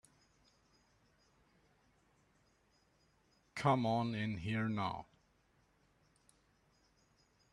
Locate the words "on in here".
3.85-4.67